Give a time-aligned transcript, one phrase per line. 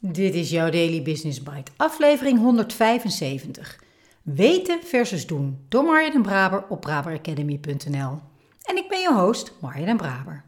[0.00, 3.80] Dit is jouw Daily Business Bite, aflevering 175.
[4.22, 8.20] Weten versus doen, door Marja den Braber op braberacademy.nl.
[8.62, 10.44] En ik ben je host, Marja den Braber.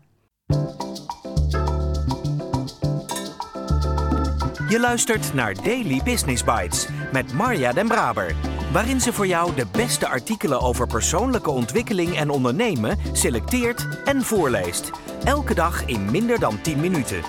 [4.68, 8.34] Je luistert naar Daily Business Bites met Marja den Braber,
[8.72, 14.90] waarin ze voor jou de beste artikelen over persoonlijke ontwikkeling en ondernemen selecteert en voorleest.
[15.24, 17.22] Elke dag in minder dan 10 minuten.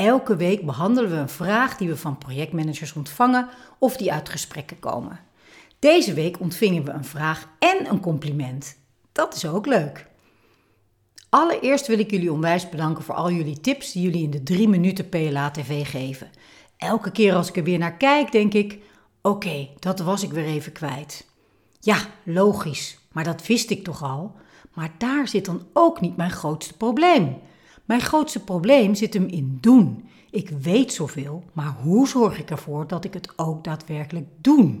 [0.00, 4.78] Elke week behandelen we een vraag die we van projectmanagers ontvangen of die uit gesprekken
[4.78, 5.20] komen.
[5.78, 8.76] Deze week ontvingen we een vraag en een compliment.
[9.12, 10.06] Dat is ook leuk.
[11.28, 14.68] Allereerst wil ik jullie onwijs bedanken voor al jullie tips die jullie in de 3
[14.68, 16.30] minuten PLA TV geven.
[16.76, 18.78] Elke keer als ik er weer naar kijk, denk ik:
[19.22, 21.26] oké, dat was ik weer even kwijt.
[21.80, 24.34] Ja, logisch, maar dat wist ik toch al.
[24.74, 27.36] Maar daar zit dan ook niet mijn grootste probleem.
[27.90, 30.08] Mijn grootste probleem zit hem in doen.
[30.30, 34.74] Ik weet zoveel, maar hoe zorg ik ervoor dat ik het ook daadwerkelijk doe?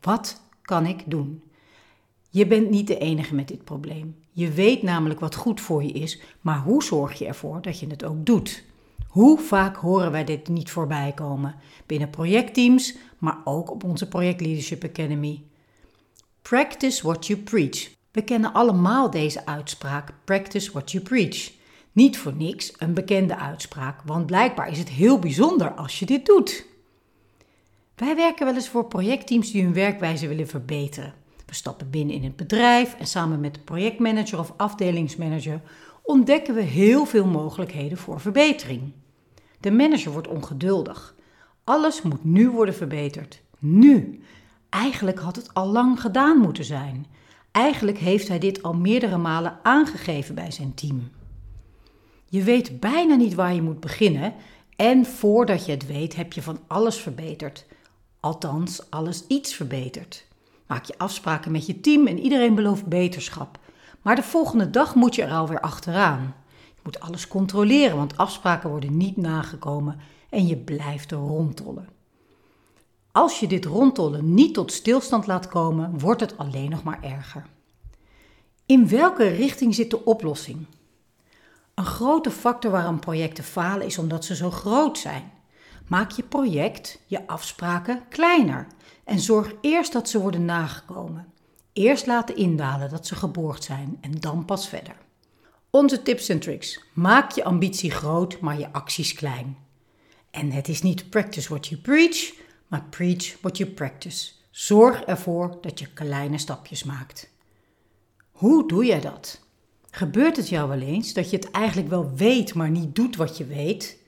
[0.00, 1.42] Wat kan ik doen?
[2.30, 4.16] Je bent niet de enige met dit probleem.
[4.32, 7.86] Je weet namelijk wat goed voor je is, maar hoe zorg je ervoor dat je
[7.86, 8.64] het ook doet?
[9.08, 11.54] Hoe vaak horen wij dit niet voorbij komen?
[11.86, 15.42] Binnen projectteams, maar ook op onze Project Leadership Academy.
[16.42, 17.88] Practice what you preach.
[18.10, 21.54] We kennen allemaal deze uitspraak: practice what you preach.
[21.96, 26.26] Niet voor niks een bekende uitspraak, want blijkbaar is het heel bijzonder als je dit
[26.26, 26.66] doet.
[27.94, 31.14] Wij werken wel eens voor projectteams die hun werkwijze willen verbeteren.
[31.46, 35.60] We stappen binnen in het bedrijf en samen met de projectmanager of afdelingsmanager
[36.02, 38.92] ontdekken we heel veel mogelijkheden voor verbetering.
[39.60, 41.14] De manager wordt ongeduldig.
[41.64, 43.42] Alles moet nu worden verbeterd.
[43.58, 44.20] Nu.
[44.68, 47.06] Eigenlijk had het al lang gedaan moeten zijn.
[47.50, 51.10] Eigenlijk heeft hij dit al meerdere malen aangegeven bij zijn team.
[52.28, 54.34] Je weet bijna niet waar je moet beginnen
[54.76, 57.66] en voordat je het weet heb je van alles verbeterd.
[58.20, 60.26] Althans, alles iets verbeterd.
[60.66, 63.58] Maak je afspraken met je team en iedereen belooft beterschap.
[64.02, 66.34] Maar de volgende dag moet je er alweer achteraan.
[66.74, 69.98] Je moet alles controleren, want afspraken worden niet nagekomen
[70.30, 71.88] en je blijft er rondtollen.
[73.12, 77.46] Als je dit rondtollen niet tot stilstand laat komen, wordt het alleen nog maar erger.
[78.66, 80.66] In welke richting zit de oplossing?
[81.76, 85.32] Een grote factor waarom projecten falen is omdat ze zo groot zijn.
[85.86, 88.66] Maak je project, je afspraken kleiner
[89.04, 91.32] en zorg eerst dat ze worden nagekomen.
[91.72, 94.96] Eerst laten indalen dat ze geborgd zijn en dan pas verder.
[95.70, 96.84] Onze tips en tricks.
[96.92, 99.56] Maak je ambitie groot, maar je acties klein.
[100.30, 102.32] En het is niet practice what you preach,
[102.66, 104.32] maar preach what you practice.
[104.50, 107.30] Zorg ervoor dat je kleine stapjes maakt.
[108.30, 109.45] Hoe doe jij dat?
[109.96, 113.36] Gebeurt het jou wel eens dat je het eigenlijk wel weet, maar niet doet wat
[113.36, 113.98] je weet?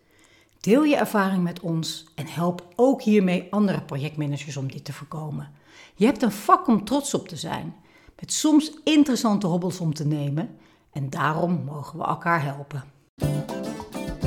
[0.60, 5.50] Deel je ervaring met ons en help ook hiermee andere projectmanagers om dit te voorkomen.
[5.94, 7.74] Je hebt een vak om trots op te zijn,
[8.20, 10.56] met soms interessante hobbels om te nemen
[10.92, 12.84] en daarom mogen we elkaar helpen.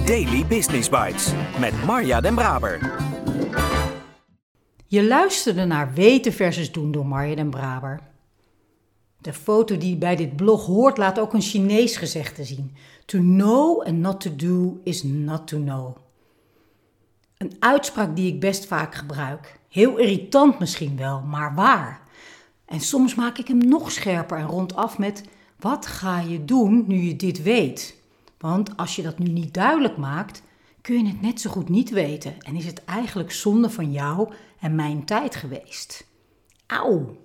[0.06, 2.96] Daily Business Bites met Marja den Braber.
[4.88, 8.11] Je luisterde naar Weten versus Doen door Marja den Braber.
[9.22, 12.76] De foto die bij dit blog hoort laat ook een Chinees gezegde zien.
[13.06, 15.98] To know and not to do is not to know.
[17.38, 19.60] Een uitspraak die ik best vaak gebruik.
[19.70, 22.02] Heel irritant misschien wel, maar waar.
[22.66, 25.24] En soms maak ik hem nog scherper en rondaf met:
[25.60, 28.02] wat ga je doen nu je dit weet?
[28.38, 30.42] Want als je dat nu niet duidelijk maakt,
[30.82, 34.34] kun je het net zo goed niet weten en is het eigenlijk zonde van jou
[34.60, 36.08] en mijn tijd geweest.
[36.68, 37.18] Auw.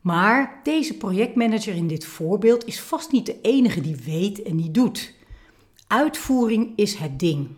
[0.00, 4.70] Maar deze projectmanager in dit voorbeeld is vast niet de enige die weet en die
[4.70, 5.14] doet.
[5.86, 7.48] Uitvoering is het ding.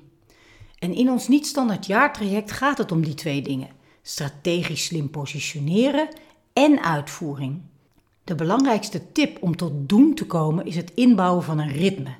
[0.78, 3.68] En in ons niet-standaard jaartraject gaat het om die twee dingen:
[4.02, 6.08] strategisch slim positioneren
[6.52, 7.60] en uitvoering.
[8.24, 12.14] De belangrijkste tip om tot doen te komen is het inbouwen van een ritme.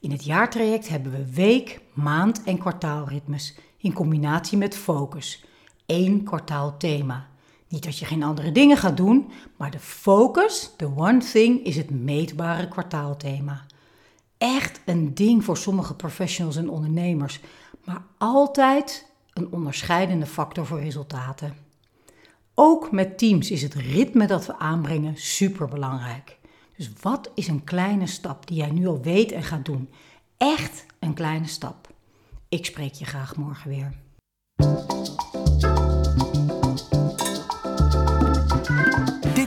[0.00, 5.44] In het jaartraject hebben we week, maand en kwartaalritmes in combinatie met focus.
[5.86, 7.28] Eén kwartaalthema.
[7.74, 11.76] Niet dat je geen andere dingen gaat doen, maar de focus, de one thing, is
[11.76, 13.66] het meetbare kwartaalthema.
[14.38, 17.40] Echt een ding voor sommige professionals en ondernemers,
[17.84, 21.56] maar altijd een onderscheidende factor voor resultaten.
[22.54, 26.38] Ook met teams is het ritme dat we aanbrengen super belangrijk.
[26.76, 29.88] Dus wat is een kleine stap die jij nu al weet en gaat doen?
[30.36, 31.88] Echt een kleine stap.
[32.48, 33.92] Ik spreek je graag morgen weer.